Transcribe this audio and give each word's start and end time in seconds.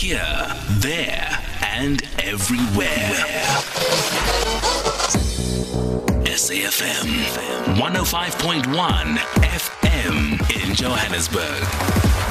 Here, 0.00 0.56
there, 0.78 1.38
and 1.62 2.02
everywhere. 2.22 3.12
SAFM 6.24 7.26
105.1 7.76 9.18
FM 9.42 10.68
in 10.68 10.74
Johannesburg. 10.74 12.29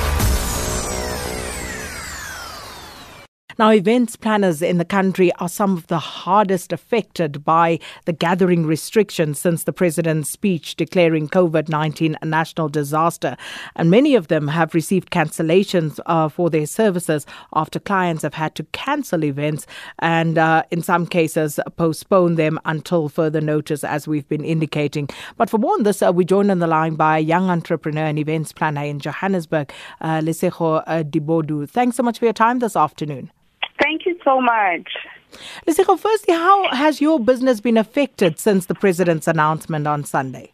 Now, 3.59 3.71
events 3.71 4.15
planners 4.15 4.61
in 4.61 4.77
the 4.77 4.85
country 4.85 5.33
are 5.33 5.49
some 5.49 5.75
of 5.75 5.87
the 5.87 5.99
hardest 5.99 6.71
affected 6.71 7.43
by 7.43 7.79
the 8.05 8.13
gathering 8.13 8.65
restrictions 8.65 9.37
since 9.37 9.65
the 9.65 9.73
president's 9.73 10.29
speech 10.29 10.77
declaring 10.77 11.27
COVID 11.27 11.67
19 11.67 12.17
a 12.21 12.25
national 12.25 12.69
disaster. 12.69 13.35
And 13.75 13.91
many 13.91 14.15
of 14.15 14.29
them 14.29 14.47
have 14.47 14.73
received 14.73 15.11
cancellations 15.11 15.99
uh, 16.05 16.29
for 16.29 16.49
their 16.49 16.65
services 16.65 17.25
after 17.53 17.81
clients 17.81 18.23
have 18.23 18.35
had 18.35 18.55
to 18.55 18.63
cancel 18.71 19.25
events 19.25 19.67
and, 19.99 20.37
uh, 20.37 20.63
in 20.71 20.81
some 20.81 21.05
cases, 21.05 21.59
postpone 21.75 22.35
them 22.35 22.61
until 22.63 23.09
further 23.09 23.41
notice, 23.41 23.83
as 23.83 24.07
we've 24.07 24.29
been 24.29 24.45
indicating. 24.45 25.09
But 25.35 25.49
for 25.49 25.57
more 25.57 25.73
on 25.73 25.83
this, 25.83 26.01
uh, 26.01 26.13
we're 26.15 26.23
joined 26.23 26.49
on 26.49 26.59
the 26.59 26.67
line 26.67 26.95
by 26.95 27.17
a 27.17 27.21
young 27.21 27.49
entrepreneur 27.49 28.05
and 28.05 28.17
events 28.17 28.53
planner 28.53 28.85
in 28.85 28.99
Johannesburg, 29.01 29.73
uh, 29.99 30.21
Lesego 30.21 30.81
uh, 30.87 31.03
Dibodu. 31.03 31.69
Thanks 31.69 31.97
so 31.97 32.03
much 32.03 32.19
for 32.19 32.25
your 32.25 32.33
time 32.33 32.59
this 32.59 32.77
afternoon. 32.77 33.31
Thank 34.29 34.85
you 34.85 34.99
so 34.99 35.81
much. 35.81 35.87
Lesego, 35.87 35.99
firstly, 35.99 36.33
how 36.33 36.69
has 36.75 37.01
your 37.01 37.19
business 37.19 37.59
been 37.61 37.77
affected 37.77 38.39
since 38.39 38.67
the 38.67 38.75
president's 38.75 39.27
announcement 39.27 39.87
on 39.87 40.03
Sunday? 40.03 40.53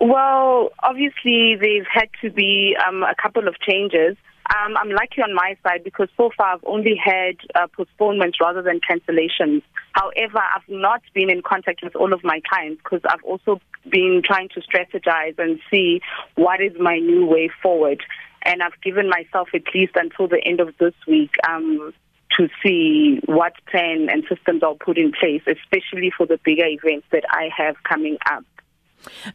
Well, 0.00 0.70
obviously, 0.82 1.56
there's 1.56 1.86
had 1.92 2.08
to 2.22 2.30
be 2.30 2.76
um, 2.86 3.02
a 3.02 3.14
couple 3.20 3.48
of 3.48 3.58
changes. 3.60 4.16
Um, 4.54 4.76
I'm 4.76 4.90
lucky 4.90 5.20
on 5.20 5.34
my 5.34 5.56
side 5.62 5.84
because 5.84 6.08
so 6.16 6.30
far 6.36 6.54
I've 6.54 6.64
only 6.64 6.94
had 6.96 7.36
uh, 7.54 7.66
postponements 7.66 8.38
rather 8.40 8.62
than 8.62 8.80
cancellations. 8.80 9.62
However, 9.92 10.38
I've 10.38 10.68
not 10.68 11.02
been 11.12 11.28
in 11.28 11.42
contact 11.42 11.80
with 11.82 11.96
all 11.96 12.12
of 12.12 12.22
my 12.22 12.40
clients 12.48 12.80
because 12.82 13.02
I've 13.10 13.24
also 13.24 13.60
been 13.90 14.22
trying 14.24 14.48
to 14.50 14.60
strategize 14.60 15.38
and 15.38 15.58
see 15.70 16.00
what 16.36 16.60
is 16.60 16.72
my 16.78 16.98
new 16.98 17.26
way 17.26 17.50
forward. 17.62 18.02
And 18.44 18.62
I've 18.62 18.80
given 18.82 19.10
myself 19.10 19.48
at 19.52 19.62
least 19.74 19.92
until 19.96 20.28
the 20.28 20.40
end 20.46 20.60
of 20.60 20.74
this 20.78 20.94
week 21.06 21.34
um, 21.46 21.92
to 22.38 22.48
see 22.62 23.20
what 23.26 23.52
plan 23.70 24.08
and 24.10 24.24
systems 24.28 24.62
I'll 24.62 24.76
put 24.76 24.96
in 24.96 25.12
place, 25.12 25.42
especially 25.46 26.10
for 26.16 26.26
the 26.26 26.38
bigger 26.44 26.66
events 26.66 27.06
that 27.12 27.24
I 27.30 27.50
have 27.56 27.76
coming 27.82 28.16
up. 28.30 28.44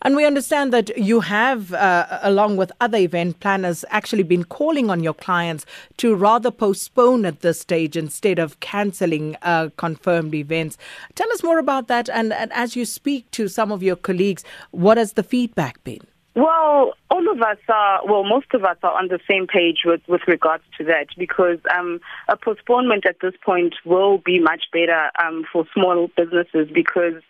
And 0.01 0.15
we 0.15 0.25
understand 0.25 0.73
that 0.73 0.97
you 0.97 1.21
have, 1.21 1.73
uh, 1.73 2.19
along 2.21 2.57
with 2.57 2.71
other 2.81 2.97
event 2.97 3.39
planners, 3.39 3.85
actually 3.89 4.23
been 4.23 4.43
calling 4.43 4.89
on 4.89 5.03
your 5.03 5.13
clients 5.13 5.65
to 5.97 6.15
rather 6.15 6.51
postpone 6.51 7.25
at 7.25 7.41
this 7.41 7.61
stage 7.61 7.95
instead 7.95 8.39
of 8.39 8.59
cancelling 8.59 9.37
uh, 9.41 9.69
confirmed 9.77 10.35
events. 10.35 10.77
Tell 11.15 11.31
us 11.31 11.43
more 11.43 11.59
about 11.59 11.87
that. 11.87 12.09
And, 12.09 12.33
and 12.33 12.51
as 12.53 12.75
you 12.75 12.85
speak 12.85 13.29
to 13.31 13.47
some 13.47 13.71
of 13.71 13.81
your 13.81 13.95
colleagues, 13.95 14.43
what 14.71 14.97
has 14.97 15.13
the 15.13 15.23
feedback 15.23 15.83
been? 15.83 16.01
Well, 16.35 16.93
all 17.11 17.31
of 17.31 17.41
us 17.41 17.57
are, 17.69 18.01
well, 18.07 18.23
most 18.23 18.47
of 18.53 18.63
us 18.63 18.77
are 18.81 18.97
on 18.97 19.07
the 19.07 19.19
same 19.29 19.45
page 19.45 19.81
with, 19.85 20.01
with 20.07 20.21
regards 20.27 20.63
to 20.79 20.83
that 20.85 21.07
because 21.15 21.59
um, 21.77 21.99
a 22.27 22.35
postponement 22.35 23.05
at 23.07 23.17
this 23.21 23.35
point 23.45 23.75
will 23.85 24.17
be 24.17 24.39
much 24.39 24.63
better 24.71 25.11
um, 25.23 25.45
for 25.51 25.65
small 25.75 26.09
businesses 26.17 26.69
because 26.73 27.21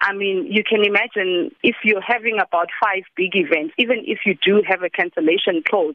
I 0.00 0.12
mean, 0.12 0.46
you 0.50 0.62
can 0.62 0.84
imagine 0.84 1.54
if 1.62 1.76
you're 1.82 2.02
having 2.02 2.38
about 2.38 2.68
five 2.82 3.04
big 3.16 3.34
events, 3.34 3.74
even 3.78 4.02
if 4.06 4.20
you 4.26 4.36
do 4.44 4.62
have 4.68 4.82
a 4.82 4.90
cancellation 4.90 5.62
clause, 5.66 5.94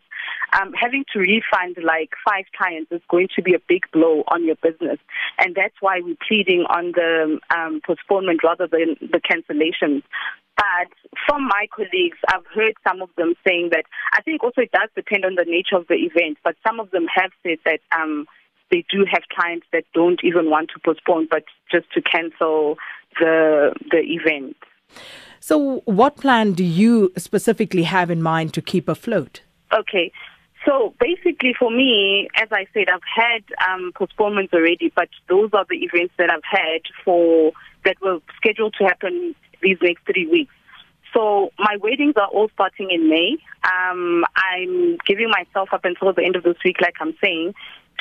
um, 0.59 0.73
having 0.73 1.05
to 1.13 1.19
refund 1.19 1.77
like 1.83 2.09
five 2.27 2.45
clients 2.57 2.91
is 2.91 3.01
going 3.09 3.27
to 3.35 3.43
be 3.43 3.53
a 3.53 3.59
big 3.67 3.83
blow 3.93 4.23
on 4.27 4.43
your 4.43 4.55
business. 4.55 4.97
And 5.37 5.55
that's 5.55 5.75
why 5.81 6.01
we're 6.01 6.17
pleading 6.27 6.65
on 6.67 6.93
the 6.93 7.39
um, 7.55 7.81
postponement 7.85 8.41
rather 8.43 8.67
than 8.67 8.97
the 8.99 9.21
cancellation. 9.21 10.01
But 10.57 10.89
from 11.27 11.43
my 11.47 11.67
colleagues, 11.75 12.17
I've 12.27 12.45
heard 12.53 12.73
some 12.87 13.01
of 13.01 13.09
them 13.17 13.33
saying 13.45 13.69
that 13.71 13.85
I 14.13 14.21
think 14.21 14.43
also 14.43 14.61
it 14.61 14.71
does 14.71 14.89
depend 14.95 15.25
on 15.25 15.35
the 15.35 15.45
nature 15.45 15.75
of 15.75 15.87
the 15.87 15.95
event, 15.95 16.37
but 16.43 16.55
some 16.65 16.79
of 16.79 16.91
them 16.91 17.07
have 17.13 17.31
said 17.43 17.57
that 17.65 17.79
um, 17.97 18.25
they 18.69 18.83
do 18.91 19.05
have 19.11 19.23
clients 19.33 19.65
that 19.73 19.85
don't 19.93 20.19
even 20.23 20.49
want 20.49 20.69
to 20.73 20.79
postpone, 20.83 21.27
but 21.29 21.43
just 21.71 21.91
to 21.93 22.01
cancel 22.01 22.77
the 23.19 23.73
the 23.91 23.99
event. 23.99 24.55
So, 25.39 25.81
what 25.85 26.17
plan 26.17 26.53
do 26.53 26.63
you 26.63 27.11
specifically 27.17 27.83
have 27.83 28.11
in 28.11 28.21
mind 28.21 28.53
to 28.53 28.61
keep 28.61 28.87
afloat? 28.87 29.41
Okay. 29.73 30.11
So 30.65 30.93
basically, 30.99 31.55
for 31.57 31.71
me, 31.71 32.29
as 32.35 32.47
I 32.51 32.67
said, 32.71 32.85
I've 32.93 33.01
had 33.03 33.43
um, 33.67 33.91
postponements 33.95 34.53
already, 34.53 34.91
but 34.95 35.09
those 35.27 35.49
are 35.53 35.65
the 35.67 35.77
events 35.77 36.13
that 36.19 36.31
I've 36.31 36.43
had 36.43 36.81
for 37.03 37.51
that 37.83 37.95
were 37.99 38.19
scheduled 38.37 38.75
to 38.77 38.83
happen 38.83 39.33
these 39.61 39.77
next 39.81 40.03
three 40.05 40.27
weeks. 40.27 40.53
So 41.13 41.51
my 41.59 41.77
weddings 41.81 42.13
are 42.15 42.27
all 42.27 42.49
starting 42.53 42.89
in 42.89 43.09
May. 43.09 43.37
Um, 43.63 44.23
I'm 44.35 44.97
giving 45.05 45.29
myself 45.29 45.69
up 45.73 45.83
until 45.83 46.13
the 46.13 46.23
end 46.23 46.35
of 46.35 46.43
this 46.43 46.55
week, 46.63 46.77
like 46.81 46.95
I'm 47.01 47.13
saying, 47.23 47.53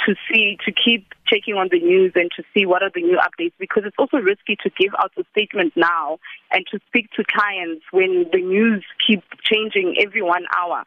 to 0.06 0.14
see, 0.30 0.56
to 0.64 0.72
keep 0.72 1.06
checking 1.26 1.54
on 1.54 1.68
the 1.70 1.80
news 1.80 2.12
and 2.14 2.30
to 2.36 2.42
see 2.54 2.66
what 2.66 2.82
are 2.82 2.90
the 2.94 3.02
new 3.02 3.18
updates 3.18 3.52
because 3.58 3.82
it's 3.84 3.96
also 3.98 4.18
risky 4.18 4.56
to 4.62 4.70
give 4.78 4.92
out 4.98 5.12
a 5.18 5.24
statement 5.32 5.72
now 5.76 6.18
and 6.50 6.64
to 6.70 6.78
speak 6.88 7.10
to 7.12 7.24
clients 7.24 7.84
when 7.90 8.26
the 8.32 8.40
news 8.40 8.84
keep 9.06 9.22
changing 9.42 9.96
every 10.00 10.22
one 10.22 10.44
hour. 10.56 10.84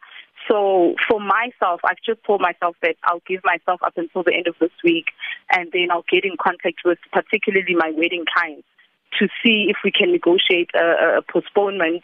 So 0.48 0.94
for 1.08 1.20
myself, 1.20 1.80
I've 1.84 2.02
just 2.04 2.22
told 2.24 2.40
myself 2.40 2.76
that 2.82 2.96
I'll 3.04 3.22
give 3.26 3.40
myself 3.44 3.80
up 3.82 3.94
until 3.96 4.22
the 4.22 4.34
end 4.34 4.46
of 4.46 4.56
this 4.60 4.72
week 4.82 5.06
and 5.50 5.70
then 5.72 5.88
I'll 5.90 6.04
get 6.10 6.24
in 6.24 6.36
contact 6.40 6.80
with 6.84 6.98
particularly 7.12 7.74
my 7.74 7.92
wedding 7.96 8.24
clients 8.34 8.66
to 9.18 9.28
see 9.42 9.66
if 9.68 9.76
we 9.84 9.90
can 9.90 10.12
negotiate 10.12 10.70
a, 10.74 11.18
a 11.18 11.22
postponement 11.22 12.02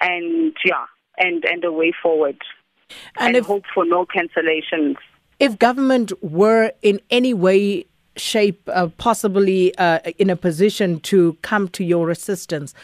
and 0.00 0.54
yeah, 0.64 0.86
and, 1.18 1.44
and 1.44 1.64
a 1.64 1.72
way 1.72 1.92
forward. 2.02 2.38
And, 3.16 3.28
and 3.28 3.36
if, 3.36 3.46
hope 3.46 3.64
for 3.72 3.84
no 3.84 4.06
cancellations. 4.06 4.96
If 5.38 5.58
government 5.58 6.12
were 6.22 6.72
in 6.82 7.00
any 7.10 7.34
way, 7.34 7.86
shape, 8.16 8.60
uh, 8.68 8.88
possibly 8.98 9.74
uh, 9.76 10.00
in 10.18 10.30
a 10.30 10.36
position 10.36 11.00
to 11.00 11.36
come 11.42 11.68
to 11.68 11.84
your 11.84 12.10
assistance, 12.10 12.74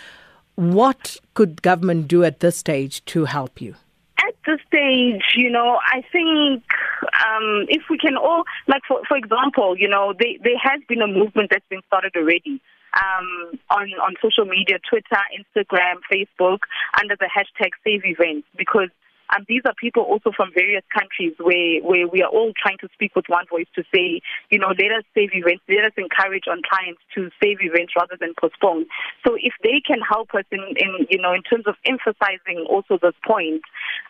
what 0.54 1.16
could 1.34 1.62
government 1.62 2.08
do 2.08 2.25
at 2.25 2.41
this 2.41 2.56
stage 2.56 3.04
to 3.06 3.25
help 3.25 3.60
you? 3.60 3.75
At 4.19 4.34
this 4.47 4.60
stage, 4.66 5.22
you 5.37 5.50
know, 5.50 5.78
I 5.93 6.03
think 6.10 6.64
um, 7.03 7.66
if 7.69 7.82
we 7.91 7.98
can 7.98 8.16
all, 8.16 8.44
like 8.66 8.82
for 8.88 9.03
for 9.06 9.16
example, 9.16 9.76
you 9.76 9.88
know, 9.88 10.14
they, 10.19 10.38
there 10.43 10.58
has 10.58 10.81
been 10.88 11.03
a 11.03 11.06
movement 11.06 11.50
that's 11.50 11.66
been 11.69 11.82
started 11.87 12.12
already 12.16 12.60
um, 12.96 13.58
on 13.70 13.92
on 14.00 14.14
social 14.22 14.44
media, 14.44 14.78
Twitter, 14.88 15.22
Instagram, 15.36 16.00
Facebook, 16.10 16.60
under 17.00 17.16
the 17.18 17.28
hashtag 17.28 17.70
Save 17.84 18.02
Events 18.04 18.46
because. 18.56 18.90
Um, 19.34 19.44
these 19.48 19.62
are 19.66 19.74
people 19.74 20.04
also 20.04 20.30
from 20.30 20.52
various 20.54 20.84
countries 20.94 21.34
where, 21.40 21.82
where 21.82 22.06
we 22.06 22.22
are 22.22 22.30
all 22.30 22.52
trying 22.54 22.78
to 22.78 22.88
speak 22.94 23.16
with 23.16 23.24
one 23.26 23.44
voice 23.50 23.66
to 23.74 23.82
say, 23.92 24.20
you 24.50 24.58
know, 24.60 24.68
let 24.68 24.92
us 24.94 25.02
save 25.16 25.30
events, 25.34 25.64
let 25.68 25.82
us 25.84 25.90
encourage 25.98 26.44
on 26.48 26.62
clients 26.62 27.00
to 27.16 27.28
save 27.42 27.58
events 27.60 27.94
rather 27.98 28.14
than 28.20 28.34
postpone. 28.40 28.86
So 29.26 29.34
if 29.34 29.52
they 29.64 29.82
can 29.84 29.98
help 29.98 30.30
us 30.38 30.44
in, 30.52 30.62
in 30.78 31.08
you 31.10 31.18
know, 31.18 31.32
in 31.32 31.42
terms 31.42 31.66
of 31.66 31.74
emphasizing 31.84 32.70
also 32.70 33.02
this 33.02 33.18
point, 33.26 33.62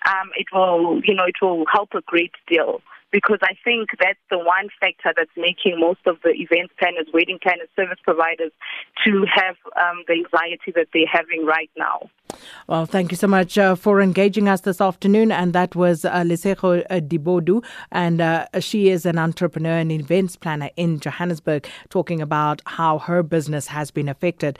um, 0.04 0.28
it 0.36 0.52
will, 0.52 1.00
you 1.02 1.14
know, 1.14 1.24
it 1.24 1.40
will 1.40 1.64
help 1.72 1.94
a 1.94 2.02
great 2.02 2.36
deal 2.46 2.82
because 3.12 3.38
I 3.42 3.54
think 3.64 3.90
that's 3.98 4.18
the 4.30 4.38
one 4.38 4.68
factor 4.80 5.12
that's 5.16 5.30
making 5.36 5.78
most 5.80 6.00
of 6.06 6.18
the 6.22 6.30
event 6.30 6.70
planners, 6.78 7.06
wedding 7.12 7.38
planners, 7.40 7.68
service 7.76 7.98
providers 8.02 8.52
to 9.04 9.24
have 9.32 9.56
um, 9.76 10.04
the 10.08 10.14
anxiety 10.14 10.72
that 10.74 10.88
they're 10.92 11.06
having 11.06 11.46
right 11.46 11.70
now. 11.76 12.10
Well, 12.66 12.86
thank 12.86 13.10
you 13.12 13.16
so 13.16 13.28
much 13.28 13.56
uh, 13.56 13.76
for 13.76 14.00
engaging 14.00 14.48
us 14.48 14.62
this 14.62 14.80
afternoon. 14.80 15.30
And 15.30 15.52
that 15.52 15.74
was 15.76 16.04
uh, 16.04 16.12
Lesego 16.22 16.84
uh, 16.90 17.00
Dibodu, 17.00 17.64
and 17.92 18.20
uh, 18.20 18.46
she 18.60 18.90
is 18.90 19.06
an 19.06 19.18
entrepreneur 19.18 19.78
and 19.78 19.92
events 19.92 20.36
planner 20.36 20.70
in 20.76 21.00
Johannesburg, 21.00 21.68
talking 21.88 22.20
about 22.20 22.62
how 22.66 22.98
her 22.98 23.22
business 23.22 23.68
has 23.68 23.90
been 23.90 24.08
affected. 24.08 24.58